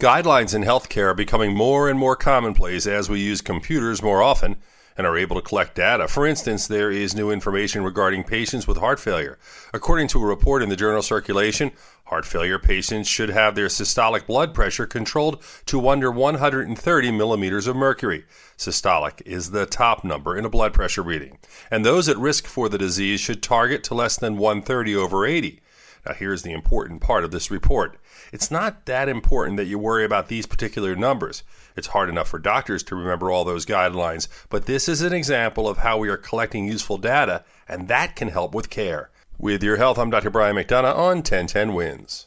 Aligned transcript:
Guidelines 0.00 0.54
in 0.54 0.62
healthcare 0.62 1.06
are 1.06 1.14
becoming 1.14 1.56
more 1.56 1.88
and 1.88 1.98
more 1.98 2.14
commonplace 2.14 2.86
as 2.86 3.10
we 3.10 3.18
use 3.18 3.40
computers 3.40 4.00
more 4.00 4.22
often 4.22 4.54
and 4.96 5.04
are 5.04 5.18
able 5.18 5.34
to 5.34 5.42
collect 5.42 5.74
data. 5.74 6.06
For 6.06 6.24
instance, 6.24 6.68
there 6.68 6.92
is 6.92 7.16
new 7.16 7.32
information 7.32 7.82
regarding 7.82 8.22
patients 8.22 8.68
with 8.68 8.76
heart 8.76 9.00
failure. 9.00 9.40
According 9.74 10.06
to 10.08 10.22
a 10.22 10.26
report 10.26 10.62
in 10.62 10.68
the 10.68 10.76
journal 10.76 11.02
Circulation, 11.02 11.72
heart 12.04 12.24
failure 12.24 12.60
patients 12.60 13.08
should 13.08 13.30
have 13.30 13.56
their 13.56 13.66
systolic 13.66 14.24
blood 14.24 14.54
pressure 14.54 14.86
controlled 14.86 15.42
to 15.66 15.88
under 15.88 16.12
130 16.12 17.10
millimeters 17.10 17.66
of 17.66 17.74
mercury. 17.74 18.24
Systolic 18.56 19.20
is 19.26 19.50
the 19.50 19.66
top 19.66 20.04
number 20.04 20.36
in 20.36 20.44
a 20.44 20.50
blood 20.50 20.72
pressure 20.72 21.02
reading, 21.02 21.38
and 21.72 21.84
those 21.84 22.08
at 22.08 22.16
risk 22.18 22.46
for 22.46 22.68
the 22.68 22.78
disease 22.78 23.18
should 23.18 23.42
target 23.42 23.82
to 23.82 23.94
less 23.94 24.16
than 24.16 24.38
130 24.38 24.94
over 24.94 25.26
80. 25.26 25.60
Now, 26.06 26.14
here's 26.14 26.42
the 26.42 26.52
important 26.52 27.00
part 27.00 27.24
of 27.24 27.30
this 27.30 27.50
report. 27.50 27.98
It's 28.32 28.50
not 28.50 28.86
that 28.86 29.08
important 29.08 29.56
that 29.56 29.66
you 29.66 29.78
worry 29.78 30.04
about 30.04 30.28
these 30.28 30.46
particular 30.46 30.96
numbers. 30.96 31.42
It's 31.76 31.88
hard 31.88 32.08
enough 32.08 32.28
for 32.28 32.38
doctors 32.38 32.82
to 32.84 32.96
remember 32.96 33.30
all 33.30 33.44
those 33.44 33.66
guidelines, 33.66 34.28
but 34.48 34.66
this 34.66 34.88
is 34.88 35.02
an 35.02 35.12
example 35.12 35.68
of 35.68 35.78
how 35.78 35.98
we 35.98 36.08
are 36.08 36.16
collecting 36.16 36.66
useful 36.66 36.98
data, 36.98 37.44
and 37.68 37.88
that 37.88 38.16
can 38.16 38.28
help 38.28 38.54
with 38.54 38.70
care. 38.70 39.10
With 39.38 39.62
your 39.62 39.76
health, 39.76 39.98
I'm 39.98 40.10
Dr. 40.10 40.30
Brian 40.30 40.56
McDonough 40.56 40.96
on 40.96 41.18
1010 41.18 41.72
Wins. 41.72 42.26